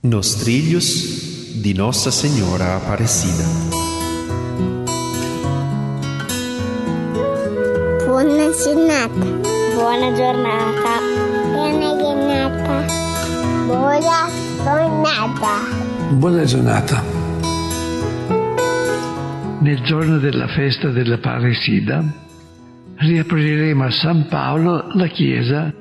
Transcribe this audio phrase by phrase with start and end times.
[0.00, 3.42] Nos trilhos de Nossa Senhora Aparecida.
[8.06, 9.26] Buona giornata.
[9.74, 11.00] Buona giornata.
[11.50, 12.86] Buona giornata.
[13.66, 14.04] Buona
[14.62, 15.52] giornata.
[16.10, 17.02] Buona giornata.
[19.60, 22.04] Nel giorno della festa della Paresida
[22.98, 25.74] riapriremo a San Paolo la chiesa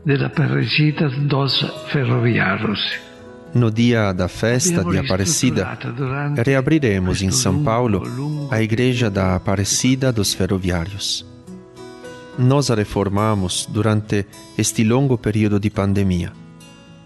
[0.00, 3.03] della Aparecida dos Ferroviaros.
[3.54, 5.78] No dia da festa de Aparecida,
[6.44, 8.02] reabriremos em São Paulo
[8.50, 11.24] a Igreja da Aparecida dos Ferroviários.
[12.36, 14.26] Nós a reformamos durante
[14.58, 16.32] este longo período de pandemia,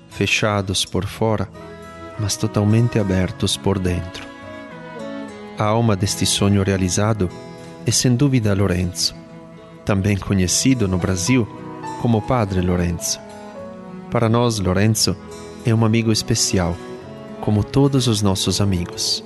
[0.08, 1.46] fechados por fora,
[2.18, 4.26] mas totalmente abertos por dentro.
[5.58, 7.28] A alma deste sonho realizado
[7.84, 9.14] é sem dúvida Lorenzo,
[9.84, 11.46] também conhecido no Brasil
[12.00, 13.20] como Padre Lorenzo.
[14.10, 15.14] Para nós, Lorenzo
[15.64, 16.76] é um amigo especial,
[17.40, 19.24] como todos os nossos amigos.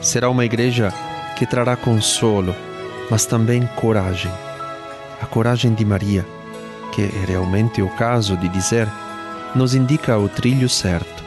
[0.00, 0.92] Será uma igreja
[1.38, 2.54] que trará consolo,
[3.10, 4.32] mas também coragem.
[5.20, 6.26] A coragem de Maria,
[6.92, 8.88] que é realmente o caso de dizer,
[9.54, 11.22] nos indica o trilho certo.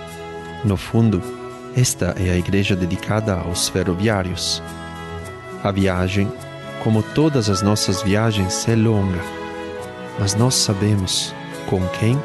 [0.64, 1.22] No fundo,
[1.76, 4.62] esta é a igreja dedicada aos ferroviários.
[5.64, 6.32] A viagem,
[6.84, 9.22] como todas as nossas viagens, é longa,
[10.20, 11.34] mas nós sabemos
[11.68, 12.20] com quem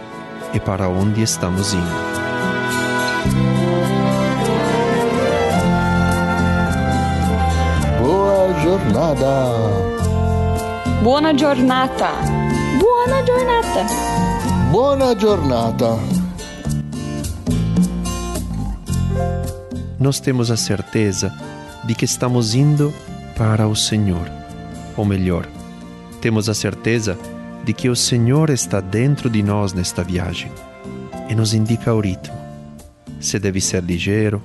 [0.55, 2.11] e para onde estamos indo.
[8.01, 9.91] Boa jornada!
[11.03, 12.11] Buona giornata.
[12.79, 13.87] Buona giornata.
[14.71, 15.99] Buona giornata!
[19.99, 21.33] Nós temos a certeza
[21.85, 22.93] de que estamos indo
[23.37, 24.31] para o Senhor.
[24.97, 25.47] Ou melhor,
[26.21, 27.30] temos a certeza de
[27.73, 30.51] que o Senhor está dentro de nós nesta viagem
[31.29, 32.37] e nos indica o ritmo.
[33.21, 34.43] Se deve ser ligeiro,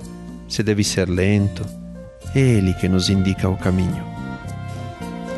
[0.48, 1.64] se deve ser lento,
[2.34, 4.04] é Ele que nos indica o caminho.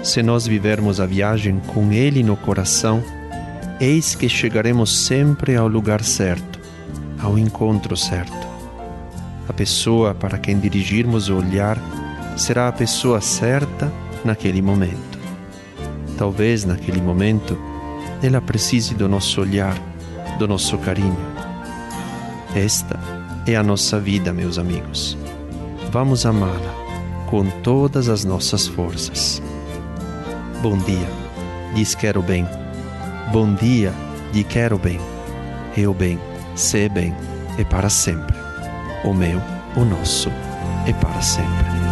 [0.02, 3.02] Se nós vivermos a viagem com Ele no coração,
[3.80, 6.58] eis que chegaremos sempre ao lugar certo,
[7.20, 8.48] ao encontro certo.
[9.48, 11.78] A pessoa para quem dirigirmos o olhar
[12.36, 13.90] será a pessoa certa
[14.24, 15.18] naquele momento.
[16.16, 17.58] Talvez naquele momento
[18.22, 19.76] ela precise do nosso olhar,
[20.38, 21.16] do nosso carinho.
[22.54, 22.98] Esta
[23.46, 25.16] é a nossa vida, meus amigos.
[25.90, 26.74] Vamos amá-la
[27.26, 29.42] com todas as nossas forças.
[30.62, 31.08] Bom dia,
[31.74, 32.46] diz quero bem.
[33.32, 33.92] Bom dia,
[34.32, 35.00] de quero bem.
[35.76, 36.18] E o bem,
[36.56, 37.14] se bem,
[37.58, 38.36] é para sempre.
[39.04, 39.40] O meu,
[39.76, 40.30] o nosso,
[40.86, 41.87] é para sempre.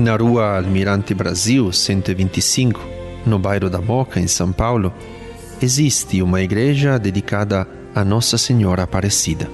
[0.00, 2.80] Na rua Almirante Brasil 125,
[3.26, 4.94] no bairro da Moca, em São Paulo,
[5.60, 9.46] existe uma igreja dedicada a Nossa Senhora Aparecida,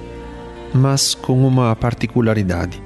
[0.73, 2.81] mas com uma particularidade.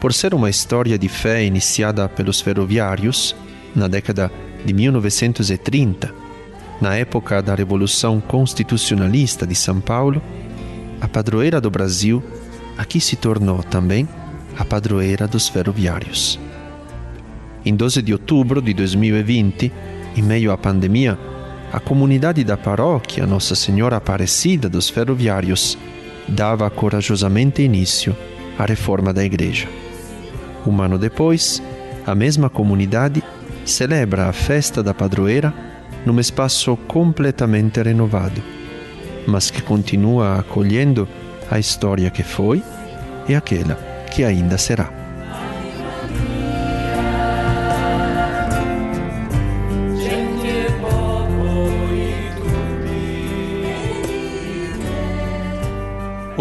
[0.00, 3.36] Por ser uma história de fé iniciada pelos ferroviários
[3.76, 4.32] na década
[4.64, 6.14] de 1930,
[6.80, 10.22] na época da Revolução Constitucionalista de São Paulo,
[10.98, 12.24] a padroeira do Brasil
[12.78, 14.08] aqui se tornou também
[14.58, 16.40] a padroeira dos ferroviários.
[17.64, 19.72] Em 12 de outubro de 2020,
[20.16, 21.18] em meio à pandemia,
[21.72, 25.78] a comunidade da paróquia Nossa Senhora Aparecida dos Ferroviários
[26.28, 28.14] dava corajosamente início
[28.58, 29.66] à reforma da igreja.
[30.66, 31.62] Um ano depois,
[32.06, 33.22] a mesma comunidade
[33.64, 35.52] celebra a festa da padroeira
[36.04, 38.42] num espaço completamente renovado,
[39.26, 41.08] mas que continua acolhendo
[41.50, 42.62] a história que foi
[43.26, 43.74] e aquela
[44.12, 45.03] que ainda será.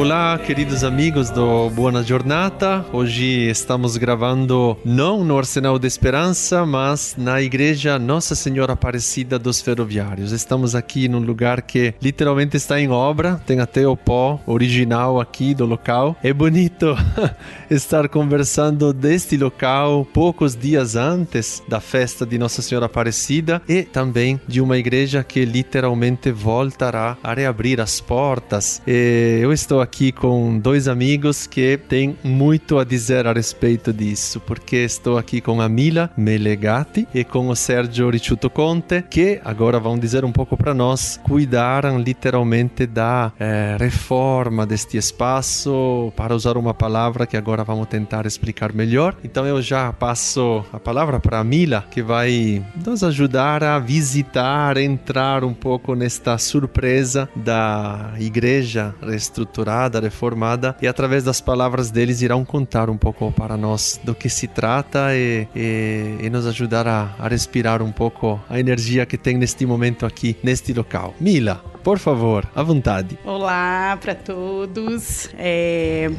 [0.04, 2.86] Olá, queridos amigos do Buona Giornata.
[2.92, 9.62] Hoje estamos gravando não no Arsenal de Esperança, mas na Igreja Nossa Senhora Aparecida dos
[9.62, 10.34] Ferroviários.
[10.34, 15.56] Estamos aqui num lugar que literalmente está em obra, tem até o pó original aqui
[15.56, 16.18] do local.
[16.22, 16.98] É bonito
[17.72, 24.38] estar conversando deste local poucos dias antes da festa de Nossa Senhora Aparecida e também
[24.46, 28.82] de uma igreja que literalmente voltará a reabrir as portas.
[28.86, 34.40] E eu estou aqui com dois amigos que têm muito a dizer a respeito disso,
[34.40, 39.80] porque estou aqui com a Mila Melegati e com o Sergio Ricciuto Conte, que agora
[39.80, 46.58] vão dizer um pouco para nós, cuidaram literalmente da eh, reforma deste espaço, para usar
[46.58, 49.16] uma palavra que agora vamos tentar explicar melhor.
[49.24, 54.78] Então eu já passo a palavra para a Mila, que vai nos ajudar a visitar,
[54.78, 62.44] entrar um pouco nesta surpresa da igreja reestruturada, reformada, e através das palavras deles irão
[62.46, 67.16] contar um pouco para nós do que se trata e, e, e nos ajudar a,
[67.20, 71.14] a respirar um pouco a energia que tem neste momento aqui, neste local.
[71.20, 73.18] Mila, por favor, à vontade.
[73.26, 75.30] Olá para todos.
[75.38, 76.10] É,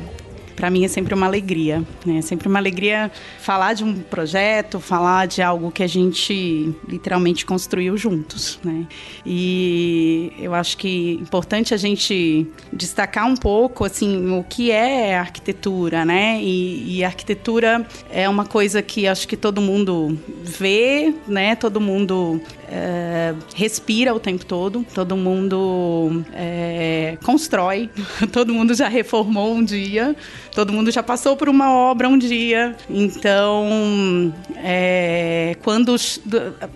[0.54, 2.18] para mim é sempre uma alegria, né?
[2.18, 7.44] É sempre uma alegria falar de um projeto, falar de algo que a gente literalmente
[7.44, 8.86] construiu juntos, né?
[9.24, 15.16] E eu acho que é importante a gente destacar um pouco assim o que é
[15.16, 16.40] arquitetura, né?
[16.40, 21.56] E, e arquitetura é uma coisa que acho que todo mundo vê, né?
[21.56, 22.40] Todo mundo
[22.76, 27.88] é, respira o tempo todo, todo mundo é, constrói,
[28.32, 30.16] todo mundo já reformou um dia,
[30.52, 32.74] todo mundo já passou por uma obra um dia.
[32.90, 35.94] Então, é, quando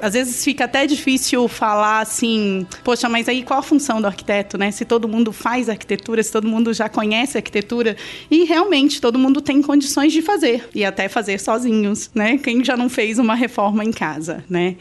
[0.01, 4.57] às vezes fica até difícil falar assim, poxa, mas aí qual a função do arquiteto,
[4.57, 4.71] né?
[4.71, 7.97] Se todo mundo faz arquitetura, se todo mundo já conhece arquitetura
[8.31, 12.39] e realmente todo mundo tem condições de fazer e até fazer sozinhos, né?
[12.39, 14.77] Quem já não fez uma reforma em casa, né?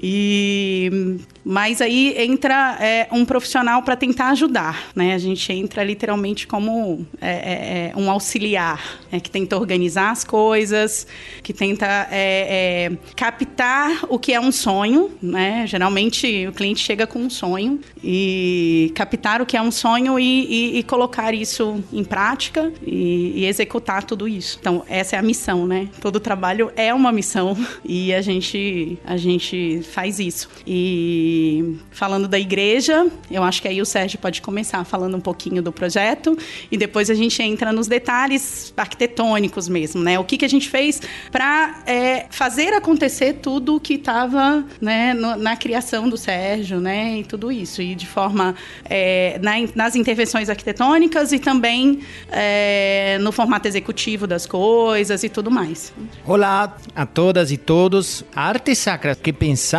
[0.00, 1.18] E
[1.50, 5.14] mas aí entra é, um profissional para tentar ajudar, né?
[5.14, 9.18] A gente entra literalmente como é, é, é um auxiliar, né?
[9.18, 11.06] que tenta organizar as coisas,
[11.42, 15.66] que tenta é, é, captar o que é um sonho, né?
[15.66, 20.74] Geralmente o cliente chega com um sonho e captar o que é um sonho e,
[20.74, 24.58] e, e colocar isso em prática e, e, executar tudo isso.
[24.60, 25.88] Então essa é a missão, né?
[25.98, 32.38] Todo trabalho é uma missão e a gente a gente faz isso e falando da
[32.38, 36.36] igreja, eu acho que aí o Sérgio pode começar falando um pouquinho do projeto
[36.70, 40.18] e depois a gente entra nos detalhes arquitetônicos mesmo, né?
[40.18, 41.00] O que, que a gente fez
[41.32, 47.20] para é, fazer acontecer tudo o que estava né, na criação do Sérgio, né?
[47.20, 47.80] E tudo isso.
[47.80, 52.00] E de forma é, na, nas intervenções arquitetônicas e também
[52.30, 55.92] é, no formato executivo das coisas e tudo mais.
[56.26, 58.22] Olá a todas e todos.
[58.36, 59.77] A arte sacra que pensamos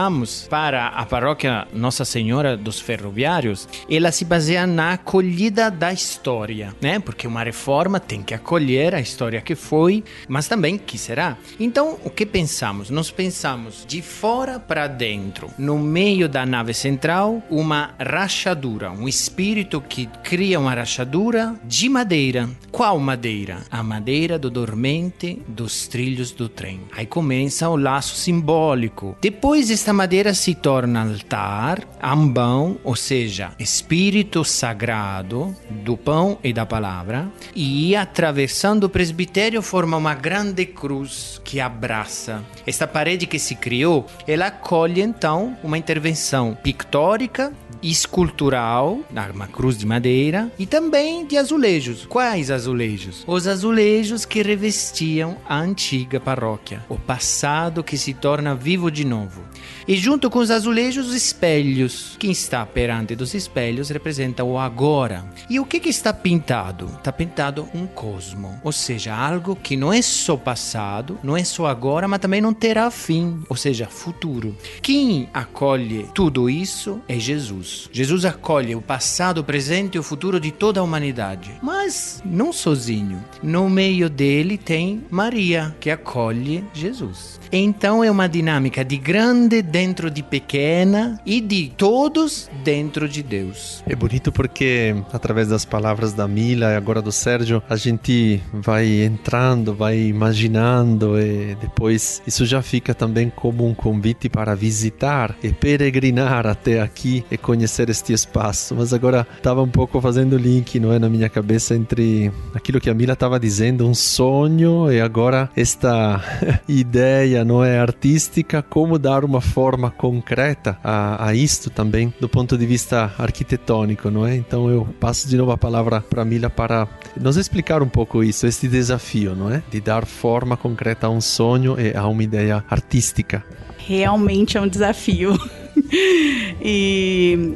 [0.49, 6.99] para a paróquia Nossa Senhora dos Ferroviários, ela se baseia na acolhida da história, né?
[6.99, 11.37] Porque uma reforma tem que acolher a história que foi, mas também que será.
[11.59, 12.89] Então, o que pensamos?
[12.89, 19.81] Nós pensamos de fora para dentro, no meio da nave central, uma rachadura, um espírito
[19.81, 22.49] que cria uma rachadura de madeira.
[22.71, 23.57] Qual madeira?
[23.69, 26.81] A madeira do dormente dos trilhos do trem.
[26.95, 29.17] Aí começa o laço simbólico.
[29.21, 36.53] Depois esta madeira se torna altar altar, ambão, ou seja, espírito sagrado do pão e
[36.53, 42.43] da palavra, e atravessando o presbitério forma uma grande cruz que abraça.
[42.65, 48.99] Esta parede que se criou, ela acolhe então uma intervenção pictórica escultural,
[49.33, 52.05] uma cruz de madeira, e também de azulejos.
[52.05, 53.23] Quais azulejos?
[53.27, 59.41] Os azulejos que revestiam a antiga paróquia, o passado que se torna vivo de novo.
[59.87, 62.15] E junto com os azulejos, os espelhos.
[62.19, 65.25] Quem está perante dos espelhos representa o agora.
[65.49, 66.85] E o que, que está pintado?
[66.97, 71.65] Está pintado um cosmo, ou seja, algo que não é só passado, não é só
[71.65, 74.55] agora, mas também não terá fim, ou seja, futuro.
[74.81, 77.68] Quem acolhe tudo isso é Jesus.
[77.69, 77.89] Jesus.
[77.91, 82.51] Jesus acolhe o passado, o presente e o futuro de toda a humanidade, mas não
[82.51, 83.23] sozinho.
[83.41, 87.39] No meio dele tem Maria, que acolhe Jesus.
[87.51, 93.83] Então é uma dinâmica de grande dentro de pequena e de todos dentro de Deus.
[93.87, 99.03] É bonito porque através das palavras da Mila e agora do Sérgio, a gente vai
[99.03, 105.51] entrando, vai imaginando e depois isso já fica também como um convite para visitar e
[105.51, 110.79] peregrinar até aqui e conhecer conhecer este espaço, mas agora estava um pouco fazendo link,
[110.79, 115.01] não é, na minha cabeça entre aquilo que a Mila estava dizendo, um sonho e
[115.01, 116.23] agora esta
[116.69, 122.57] ideia, não é, artística, como dar uma forma concreta a, a isto também do ponto
[122.57, 124.37] de vista arquitetônico, não é?
[124.37, 126.87] Então eu passo de novo a palavra para Mila para
[127.19, 131.19] nos explicar um pouco isso, este desafio, não é, de dar forma concreta a um
[131.19, 133.43] sonho e a uma ideia artística.
[133.79, 135.37] Realmente é um desafio.
[136.61, 137.55] e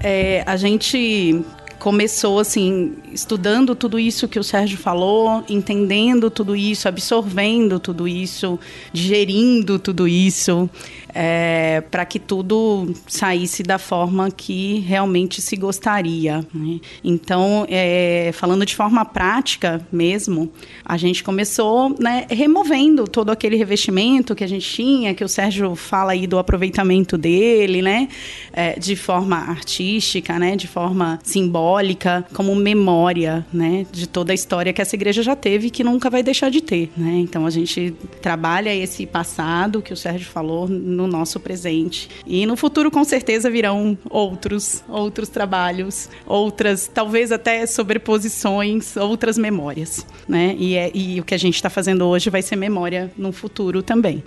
[0.00, 1.44] é, a gente
[1.78, 8.58] começou assim estudando tudo isso que o Sérgio falou, entendendo tudo isso, absorvendo tudo isso,
[8.92, 10.68] digerindo tudo isso,
[11.14, 16.44] é, para que tudo saísse da forma que realmente se gostaria.
[16.52, 16.80] Né?
[17.02, 20.50] Então, é, falando de forma prática mesmo,
[20.84, 25.74] a gente começou né, removendo todo aquele revestimento que a gente tinha, que o Sérgio
[25.76, 28.08] fala aí do aproveitamento dele, né,
[28.52, 34.72] é, de forma artística, né, de forma simbólica, como memória, né, de toda a história
[34.72, 37.18] que essa igreja já teve e que nunca vai deixar de ter, né.
[37.18, 42.08] Então a gente trabalha esse passado que o Sérgio falou no no nosso presente.
[42.26, 50.06] E no futuro, com certeza, virão outros, outros trabalhos, outras, talvez até sobreposições, outras memórias.
[50.28, 50.54] Né?
[50.58, 53.82] E, é, e o que a gente está fazendo hoje vai ser memória no futuro
[53.82, 54.22] também.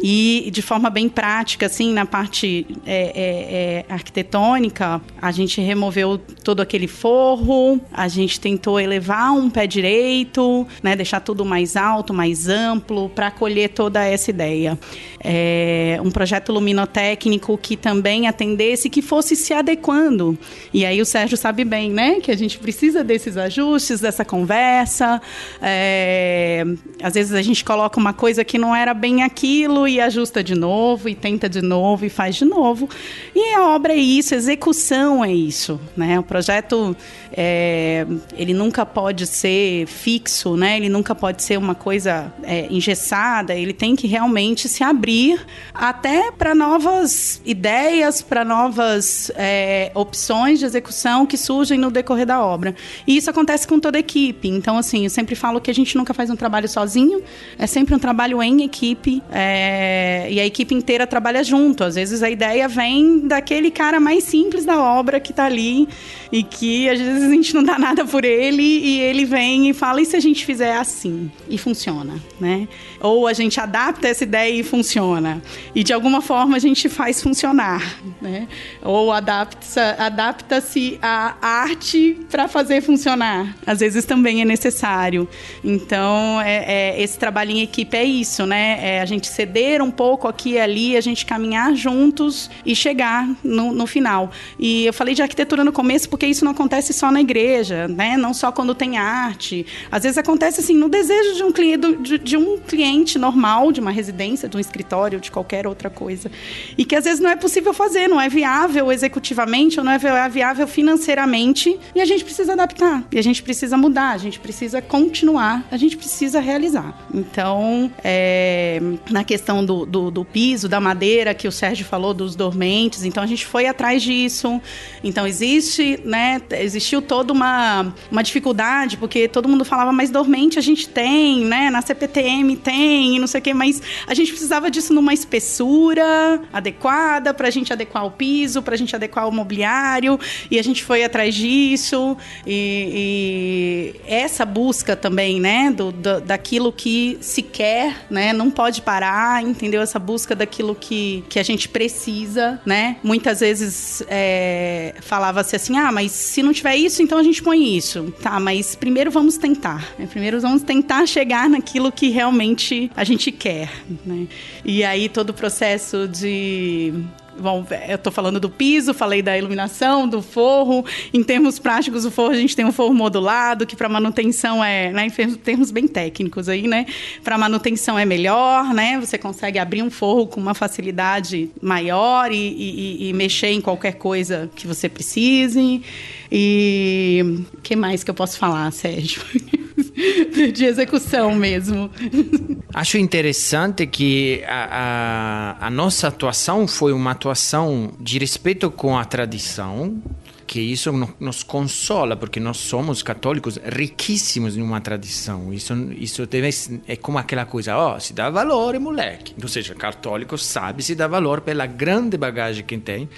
[0.00, 6.18] E de forma bem prática, assim, na parte é, é, é, arquitetônica, a gente removeu
[6.44, 12.14] todo aquele forro, a gente tentou elevar um pé direito, né, deixar tudo mais alto,
[12.14, 14.78] mais amplo, para acolher toda essa ideia.
[15.20, 20.38] É um projeto luminotécnico que também atendesse, que fosse se adequando.
[20.72, 25.20] E aí o Sérgio sabe bem, né, que a gente precisa desses ajustes, dessa conversa.
[25.60, 26.64] É,
[27.02, 30.54] às vezes a gente coloca uma coisa que não era bem aquilo e ajusta de
[30.54, 32.88] novo, e tenta de novo, e faz de novo.
[33.34, 35.80] E a obra é isso, a execução é isso.
[35.96, 36.18] Né?
[36.18, 36.96] O projeto,
[37.32, 38.06] é,
[38.36, 40.76] ele nunca pode ser fixo, né?
[40.76, 45.40] ele nunca pode ser uma coisa é, engessada, ele tem que realmente se abrir
[45.74, 52.42] até para novas ideias, para novas é, opções de execução que surgem no decorrer da
[52.42, 52.74] obra.
[53.06, 54.48] E isso acontece com toda a equipe.
[54.48, 57.22] Então, assim, eu sempre falo que a gente nunca faz um trabalho sozinho,
[57.58, 59.22] é sempre um trabalho em equipe.
[59.30, 61.82] É, é, e a equipe inteira trabalha junto.
[61.82, 65.88] Às vezes a ideia vem daquele cara mais simples da obra que está ali
[66.30, 69.74] e que às vezes a gente não dá nada por ele e ele vem e
[69.74, 71.30] fala: e se a gente fizer assim?
[71.48, 72.68] E funciona, né?
[73.00, 75.42] Ou a gente adapta essa ideia e funciona.
[75.74, 78.46] E de alguma forma a gente faz funcionar, né?
[78.82, 80.62] Ou adapta-se adapta
[81.02, 83.56] a arte para fazer funcionar.
[83.66, 85.28] Às vezes também é necessário.
[85.64, 86.64] Então, é,
[86.96, 88.78] é, esse trabalho em equipe é isso, né?
[88.80, 93.28] É a gente ceder um pouco aqui e ali, a gente caminhar juntos e chegar
[93.42, 94.30] no, no final.
[94.58, 98.16] E eu falei de arquitetura no começo porque isso não acontece só na igreja, né?
[98.16, 99.66] Não só quando tem arte.
[99.90, 103.80] Às vezes acontece assim no desejo de um cliente, de, de um cliente normal, de
[103.80, 106.30] uma residência, de um escritório, de qualquer outra coisa.
[106.76, 109.98] E que às vezes não é possível fazer, não é viável executivamente ou não é
[110.28, 111.78] viável financeiramente.
[111.94, 113.04] E a gente precisa adaptar.
[113.10, 116.98] E a gente precisa mudar, a gente precisa continuar, a gente precisa realizar.
[117.12, 122.12] Então, é, na questão questão do, do, do, piso, da madeira, que o Sérgio falou,
[122.12, 123.04] dos dormentes.
[123.04, 124.60] Então, a gente foi atrás disso.
[125.04, 130.62] Então, existe, né, existiu toda uma, uma dificuldade, porque todo mundo falava, mas dormente a
[130.62, 134.92] gente tem, né, na CPTM tem, não sei o quê, mas a gente precisava disso
[134.92, 140.18] numa espessura adequada, para a gente adequar o piso, para a gente adequar o mobiliário,
[140.50, 142.16] e a gente foi atrás disso.
[142.44, 148.82] E, e essa busca também, né, do, do, daquilo que se quer, né, não pode
[148.82, 149.80] parar, entendeu?
[149.80, 152.96] Essa busca daquilo que, que a gente precisa, né?
[153.02, 157.76] Muitas vezes é, falava-se assim, ah, mas se não tiver isso, então a gente põe
[157.76, 158.12] isso.
[158.22, 159.88] Tá, mas primeiro vamos tentar.
[159.98, 160.06] Né?
[160.06, 163.70] Primeiro vamos tentar chegar naquilo que realmente a gente quer,
[164.04, 164.26] né?
[164.64, 166.92] E aí todo o processo de
[167.40, 170.84] Bom, eu estou falando do piso, falei da iluminação, do forro.
[171.12, 174.90] Em termos práticos, o forro a gente tem um forro modulado, que para manutenção é,
[174.92, 176.86] né, em termos bem técnicos aí, né?
[177.22, 178.98] Para manutenção é melhor, né?
[179.00, 183.94] Você consegue abrir um forro com uma facilidade maior e, e, e mexer em qualquer
[183.94, 185.82] coisa que você precise.
[186.30, 189.22] E o que mais que eu posso falar, Sérgio?
[190.52, 191.90] de execução mesmo.
[192.72, 199.04] Acho interessante que a, a, a, nossa atuação foi uma atuação de respeito com a
[199.04, 200.00] tradição,
[200.48, 205.52] que isso no- nos consola, porque nós somos católicos riquíssimos em uma tradição.
[205.52, 206.48] Isso, isso deve,
[206.88, 209.34] é como aquela coisa, ó, se dá valor, moleque.
[209.40, 213.08] Ou seja, católico sabe se dá valor pela grande bagagem que tem,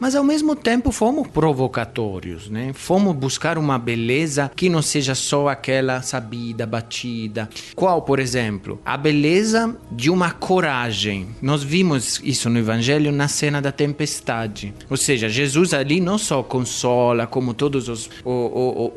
[0.00, 2.72] mas ao mesmo tempo fomos provocatórios, né?
[2.74, 7.48] Fomos buscar uma beleza que não seja só aquela sabida, batida.
[7.76, 8.80] Qual, por exemplo?
[8.84, 11.28] A beleza de uma coragem.
[11.40, 14.74] Nós vimos isso no Evangelho na cena da tempestade.
[14.90, 16.79] Ou seja, Jesus ali não só consola,
[17.30, 18.92] como todos os, o, o-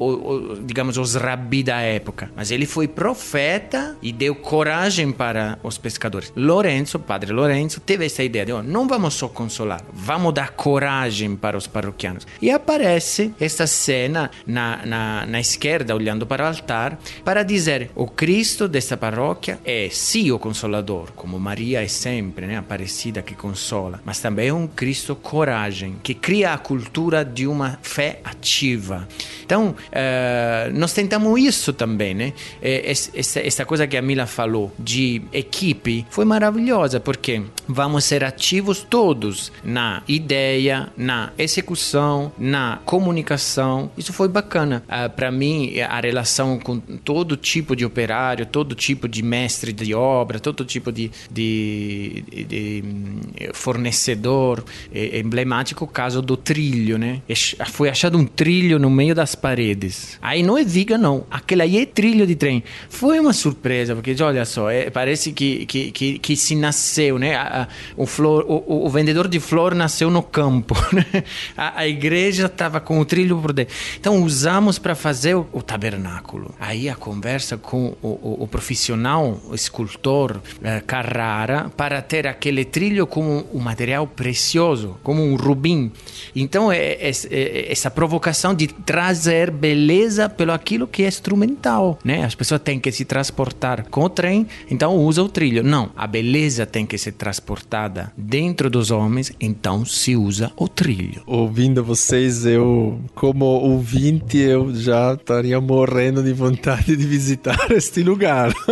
[0.53, 5.77] o- digamos, os rabi da época, mas ele foi profeta e deu coragem para os
[5.77, 6.31] pescadores.
[6.35, 11.35] Lourenço, padre Lourenço, teve essa ideia de, ó, não vamos só consolar, vamos dar coragem
[11.35, 12.25] para os paroquianos.
[12.41, 18.07] E aparece esta cena na, na, na esquerda, olhando para o altar, para dizer, o
[18.07, 23.99] Cristo desta paróquia é sim o consolador, como Maria é sempre, né, Aparecida que consola,
[24.05, 29.07] mas também é um Cristo coragem, que cria a cultura de uma fé ativa.
[29.45, 32.33] Então, eh, nós tentamos isso também, né?
[32.61, 38.03] Eh, es- essa, essa coisa que a Mila falou de equipe foi maravilhosa, porque vamos
[38.05, 43.91] ser ativos todos na ideia, na execução, na comunicação.
[43.97, 44.83] Isso foi bacana.
[45.15, 50.39] Para mim, a relação com todo tipo de operário, todo tipo de mestre de obra,
[50.39, 53.19] todo tipo de, de, de- de, hum,
[53.53, 54.63] fornecedor,
[54.93, 57.21] é emblemático o caso do trilho, né?
[57.65, 60.17] Foi achado um trilho no meio das paredes.
[60.21, 61.25] Aí não é viga, não.
[61.29, 62.63] Aquele aí é trilho de trem.
[62.89, 67.35] Foi uma surpresa, porque olha só, é- parece que, que, que, que se nasceu, né?
[67.35, 67.67] A- a-
[67.97, 71.23] o, flor, o, o- vendedor de flor nasceu no campo, né?
[71.57, 73.73] A, a igreja estava com o trilho por dentro.
[73.99, 76.53] Então usamos para fazer o, o tabernáculo.
[76.59, 83.05] Aí a conversa com o- o profissional, o escultor eh, Carrara, para ter aquele trilho
[83.07, 85.91] como um material precioso, como um rubim.
[86.35, 92.23] Então é, é- é- essa provocação de trazer beleza pelo aquilo que é instrumental, né?
[92.23, 95.63] As pessoas têm que se transportar com o trem, então usa o trilho.
[95.63, 101.21] Não, a beleza tem que ser transportada dentro dos homens, então se usa o trilho.
[101.27, 108.51] Ouvindo vocês, eu, como ouvinte, eu já estaria morrendo de vontade de visitar este lugar.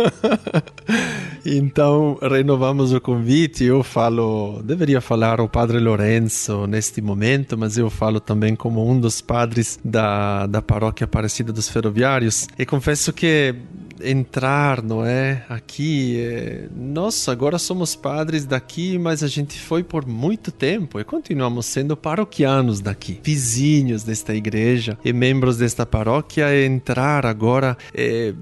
[1.44, 3.64] então, renovamos o convite.
[3.64, 8.98] Eu falo, deveria falar o Padre Lorenzo neste momento, mas eu falo também como um
[8.98, 12.48] dos padres da, da paróquia Aparecida dos Ferroviários.
[12.58, 13.54] E confesso que
[14.00, 15.44] entrar, não é?
[15.48, 16.68] Aqui, é...
[16.74, 21.96] nossa, agora somos padres daqui, mas a gente foi por muito tempo e continuamos sendo
[21.96, 26.64] paroquianos daqui, vizinhos desta igreja e membros desta paróquia.
[26.64, 28.34] Entrar agora é,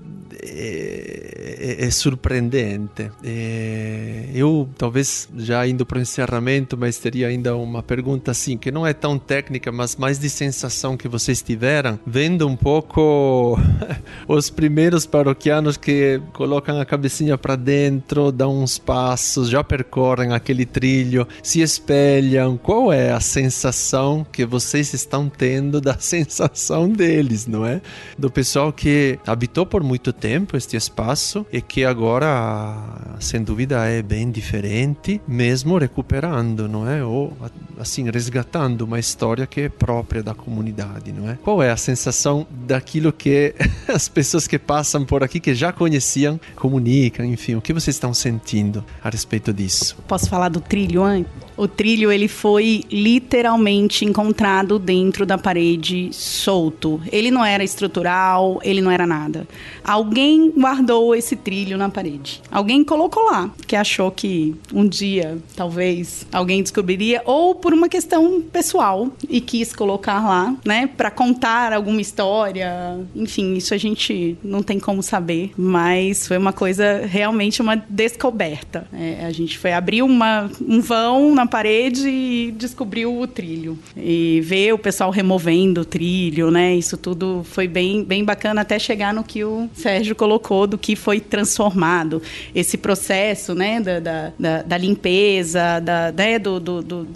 [0.43, 3.11] é, é- é surpreendente.
[3.23, 8.71] É, eu, talvez, já indo para o encerramento, mas teria ainda uma pergunta assim, que
[8.71, 13.59] não é tão técnica, mas mais de sensação que vocês tiveram, vendo um pouco
[14.29, 15.40] os primeiros paroquianos
[15.81, 22.57] que colocam a cabecinha para dentro, dão uns passos, já percorrem aquele trilho, se espelham.
[22.57, 27.81] Qual é a sensação que vocês estão tendo da sensação deles, não é?
[28.19, 34.03] Do pessoal que habitou por muito tempo este espaço e que agora, sem dúvida, é
[34.03, 37.05] bem diferente, mesmo recuperando, não é?
[37.05, 37.37] Ou
[37.79, 41.39] assim, resgatando uma história que é própria da comunidade, não é?
[41.43, 43.55] Qual é a sensação daquilo que
[43.89, 48.13] as pessoas que passam por aqui, que já conheciam, comunicam, enfim, o que vocês estão
[48.13, 49.97] sentindo a respeito disso?
[50.09, 51.31] Posso falar do trilho antes?
[51.61, 56.99] O trilho ele foi literalmente encontrado dentro da parede solto.
[57.13, 59.47] Ele não era estrutural, ele não era nada.
[59.85, 62.41] Alguém guardou esse trilho na parede.
[62.51, 68.41] Alguém colocou lá, que achou que um dia, talvez, alguém descobriria, ou por uma questão
[68.41, 72.99] pessoal e quis colocar lá, né, para contar alguma história.
[73.15, 78.89] Enfim, isso a gente não tem como saber, mas foi uma coisa realmente uma descoberta.
[78.95, 83.79] É, a gente foi abrir uma, um vão na parede e descobriu o trilho.
[83.97, 86.75] E ver o pessoal removendo o trilho, né?
[86.75, 90.97] Isso tudo foi bem, bem bacana até chegar no que o Sérgio colocou do que
[90.97, 92.23] foi transformado.
[92.55, 93.81] Esse processo, né?
[93.81, 94.01] Da,
[94.39, 96.39] da, da, limpeza, da, né?
[96.39, 97.09] do, do, do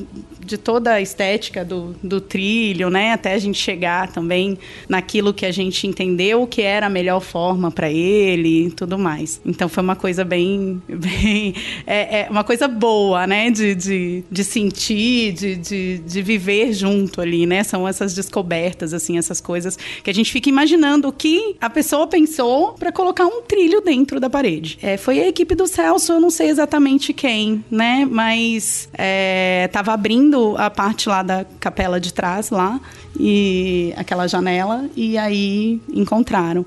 [0.45, 3.13] de toda a estética do, do trilho, né?
[3.13, 7.71] Até a gente chegar também naquilo que a gente entendeu que era a melhor forma
[7.71, 9.41] para ele e tudo mais.
[9.45, 10.83] Então foi uma coisa bem.
[10.89, 11.55] bem
[11.87, 13.51] é, é uma coisa boa, né?
[13.51, 17.63] De, de, de sentir, de, de, de viver junto ali, né?
[17.63, 22.07] São essas descobertas, assim, essas coisas que a gente fica imaginando o que a pessoa
[22.07, 24.79] pensou para colocar um trilho dentro da parede.
[24.83, 28.07] É, foi a equipe do Celso, eu não sei exatamente quem, né?
[28.11, 32.81] Mas é, tava abrindo a parte lá da capela de trás lá
[33.19, 36.65] e aquela janela e aí encontraram.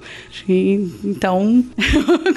[0.48, 1.64] E, então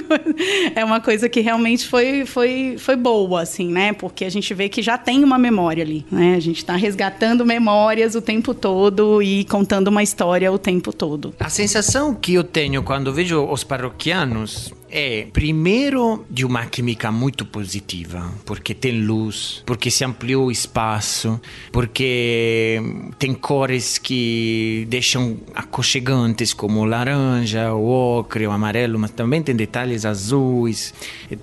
[0.74, 3.92] é uma coisa que realmente foi, foi, foi boa, assim, né?
[3.92, 6.34] Porque a gente vê que já tem uma memória ali, né?
[6.34, 11.34] A gente está resgatando memórias o tempo todo e contando uma história o tempo todo.
[11.38, 17.44] A sensação que eu tenho quando vejo os parroquianos é, primeiro, de uma química muito
[17.44, 22.80] positiva, porque tem luz, porque se ampliou o espaço, porque
[23.18, 30.04] tem cores que deixam aconchegantes, como laranja, o ocre, o amarelo, mas também tem detalhes
[30.04, 30.92] azuis.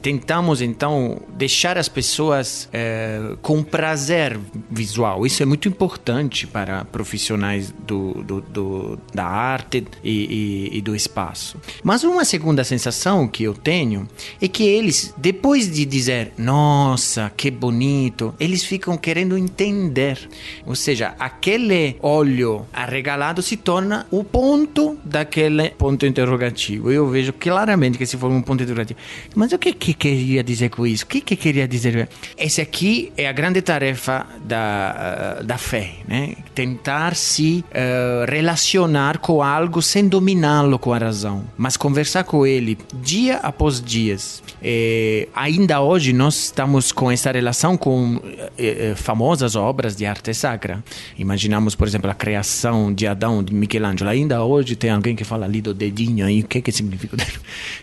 [0.01, 4.37] Tentamos, então, deixar as pessoas é, com prazer
[4.69, 5.25] visual.
[5.25, 10.95] Isso é muito importante para profissionais do, do, do da arte e, e, e do
[10.95, 11.59] espaço.
[11.83, 14.09] Mas uma segunda sensação que eu tenho
[14.41, 20.17] é que eles, depois de dizer, nossa, que bonito, eles ficam querendo entender.
[20.65, 26.91] Ou seja, aquele olho arregalado se torna o ponto daquele ponto interrogativo.
[26.91, 28.99] Eu vejo claramente que se forma um ponto interrogativo.
[29.35, 31.03] Mas o que, que queria dizer com isso?
[31.03, 32.09] O que, que queria dizer?
[32.35, 36.33] Esse aqui é a grande tarefa da, da fé, né?
[36.55, 42.79] Tentar se uh, relacionar com algo sem dominá-lo com a razão, mas conversar com ele
[42.95, 44.41] dia após dias.
[44.61, 48.19] É, ainda hoje nós estamos com essa relação com
[48.57, 50.83] é, famosas obras de arte sacra.
[51.17, 54.09] Imaginamos, por exemplo, a criação de Adão de Michelangelo.
[54.09, 57.17] Ainda hoje tem alguém que fala ali do dedinho aí, o que que significa?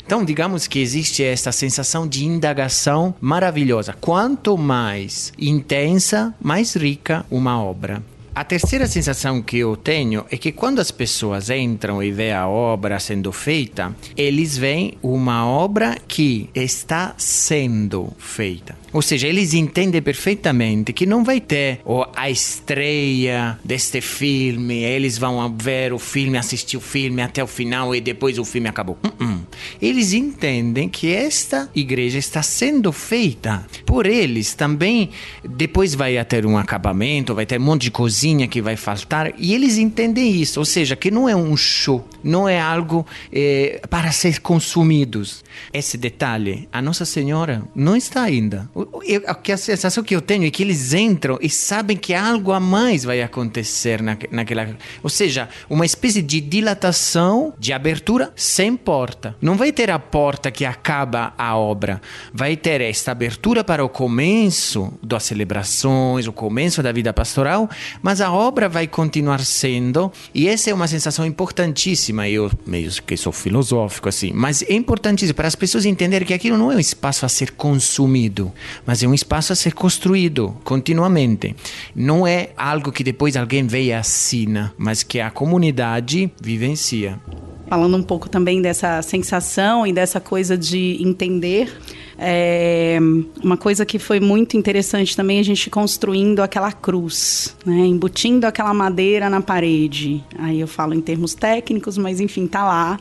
[0.04, 3.94] Então, digamos que existe essa sensação de indagação maravilhosa.
[3.98, 8.02] Quanto mais intensa, mais rica uma obra.
[8.36, 12.48] A terceira sensação que eu tenho é que quando as pessoas entram e vê a
[12.48, 18.76] obra sendo feita, eles veem uma obra que está sendo feita.
[18.94, 25.18] Ou seja, eles entendem perfeitamente que não vai ter oh, a estreia deste filme, eles
[25.18, 28.96] vão ver o filme, assistir o filme até o final e depois o filme acabou.
[29.04, 29.40] Uh -uh.
[29.82, 35.10] Eles entendem que esta igreja está sendo feita por eles também.
[35.42, 39.54] Depois vai ter um acabamento, vai ter um monte de coisinha que vai faltar e
[39.54, 40.60] eles entendem isso.
[40.60, 45.44] Ou seja, que não é um show, não é algo eh, para ser consumidos.
[45.72, 48.68] Esse detalhe, a Nossa Senhora não está ainda
[49.06, 52.60] eu, a sensação que eu tenho é que eles entram e sabem que algo a
[52.60, 54.68] mais vai acontecer na, naquela.
[55.02, 59.36] Ou seja, uma espécie de dilatação, de abertura sem porta.
[59.40, 62.00] Não vai ter a porta que acaba a obra.
[62.32, 67.68] Vai ter esta abertura para o começo das celebrações, o começo da vida pastoral,
[68.02, 70.10] mas a obra vai continuar sendo.
[70.34, 72.13] E essa é uma sensação importantíssima.
[72.22, 76.56] Eu meio que sou filosófico assim, mas é importantíssimo para as pessoas entenderem que aquilo
[76.56, 78.52] não é um espaço a ser consumido,
[78.86, 81.54] mas é um espaço a ser construído continuamente.
[81.94, 87.20] Não é algo que depois alguém veio e assina, mas que a comunidade vivencia.
[87.68, 91.72] Falando um pouco também dessa sensação e dessa coisa de entender,
[92.18, 92.98] é,
[93.42, 97.86] uma coisa que foi muito interessante também a gente construindo aquela cruz, né?
[97.86, 100.22] embutindo aquela madeira na parede.
[100.38, 103.00] Aí eu falo em termos técnicos, mas enfim, tá lá.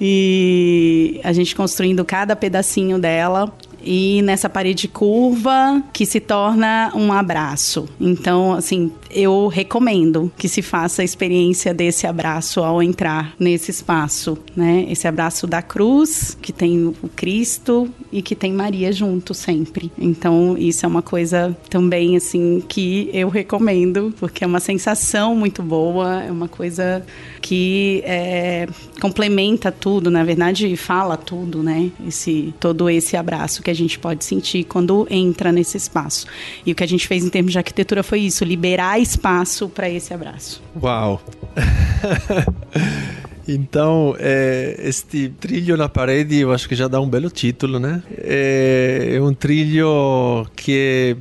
[0.00, 3.52] E a gente construindo cada pedacinho dela
[3.84, 7.88] e nessa parede curva que se torna um abraço.
[8.00, 14.38] Então, assim, eu recomendo que se faça a experiência desse abraço ao entrar nesse espaço,
[14.56, 14.86] né?
[14.88, 19.90] Esse abraço da cruz, que tem o Cristo e que tem Maria junto sempre.
[19.98, 25.62] Então, isso é uma coisa também assim que eu recomendo, porque é uma sensação muito
[25.62, 27.04] boa, é uma coisa
[27.40, 28.68] que é,
[29.00, 31.90] complementa tudo, na verdade, fala tudo, né?
[32.06, 36.26] Esse todo esse abraço que a gente pode sentir quando entra nesse espaço.
[36.64, 39.88] E o que a gente fez em termos de arquitetura foi isso, liberar espaço para
[39.88, 40.62] esse abraço.
[40.80, 41.20] Uau!
[43.46, 48.00] Então, é, este trilho na parede, eu acho que já dá um belo título, né?
[48.16, 51.16] É, é um trilho que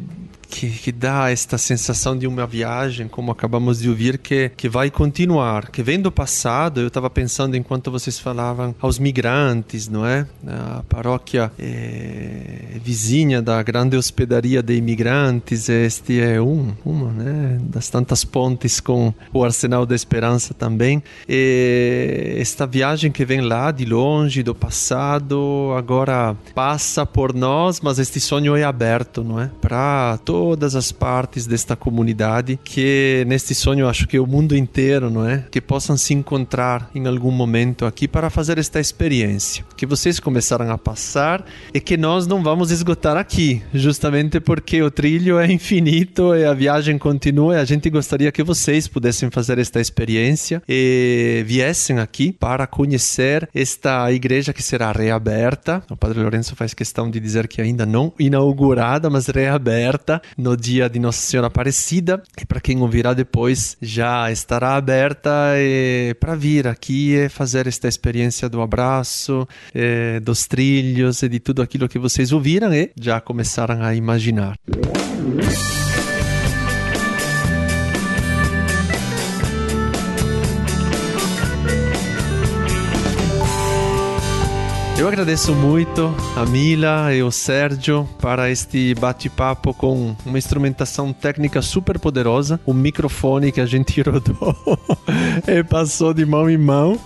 [0.52, 4.92] que, que, dá esta sensação de uma viagem, como acabamos de ouvir, que, que vai
[4.92, 6.82] continuar, que vem do passado.
[6.82, 10.28] Eu estava pensando enquanto vocês falavam aos migrantes, não é?
[10.46, 17.58] A paróquia é, vizinha da grande hospedaria de imigrantes, este é um, uma, né?
[17.64, 21.02] Das tantas pontes com o Arsenal da Esperança também.
[21.30, 28.00] E esta viagem que vem lá de longe, do passado, agora passa por nós, mas
[28.00, 29.50] este sonho é aberto, não é?
[29.62, 35.08] Para todos todas as partes desta comunidade, que neste sonho acho que o mundo inteiro,
[35.08, 35.46] não é?
[35.52, 39.64] Que possam se encontrar em algum momento aqui para fazer esta experiência.
[39.78, 44.90] Que vocês começaram a passar e que nós não vamos esgotar aqui, justamente porque o
[44.90, 47.54] trilho é infinito e a viagem continua.
[47.54, 53.48] E a gente gostaria que vocês pudessem fazer esta experiência e viessem aqui para conhecer
[53.54, 55.84] esta igreja que será reaberta.
[55.88, 60.90] O Padre Lourenço faz questão de dizer que ainda não inaugurada, mas reaberta no dia
[60.90, 62.22] de Nossa Senhora Aparecida.
[62.40, 65.32] E para quem ouvirá depois, já estará aberta
[66.20, 69.48] para vir aqui e fazer esta experiência do abraço,
[70.22, 74.58] dos trilhos e de tudo aquilo que vocês ouviram e já começaram a imaginar.
[85.12, 92.00] Agradeço muito a Mila e o Sérgio para este bate-papo com uma instrumentação técnica super
[92.00, 94.56] poderosa, um microfone que a gente rodou
[95.46, 96.98] e passou de mão em mão.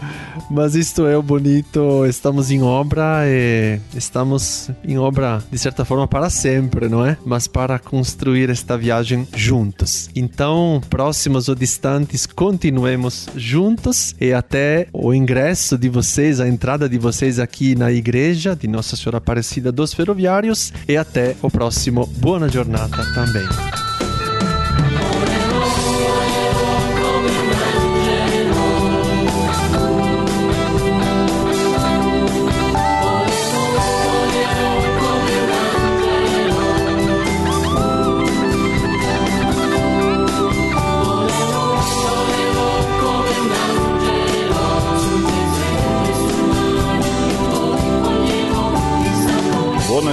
[0.52, 6.08] Mas isto é o bonito, estamos em obra e estamos em obra de certa forma
[6.08, 7.18] para sempre, não é?
[7.26, 10.12] Mas para construir esta viagem juntos.
[10.16, 17.00] Então, próximos ou distantes, continuemos juntos e até o ingresso de vocês, a entrada de
[17.00, 22.48] vocês aqui na igreja de Nossa Senhora Aparecida dos Ferroviários e até o próximo Boa
[22.48, 23.75] Jornada também.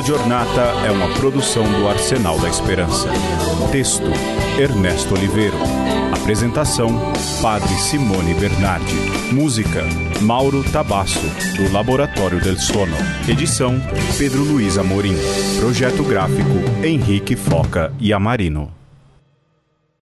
[0.03, 3.09] Buona Giornata é uma produção do Arsenal da Esperança.
[3.71, 4.11] Texto:
[4.59, 5.57] Ernesto Oliveiro.
[6.13, 6.89] Apresentação:
[7.41, 8.97] Padre Simone Bernardi.
[9.33, 9.85] Música:
[10.21, 11.21] Mauro Tabasso,
[11.57, 12.97] do Laboratório del Sono.
[13.29, 13.81] Edição:
[14.19, 15.17] Pedro Luiz Amorim.
[15.61, 18.82] Projeto gráfico: Henrique Foca e Amarino.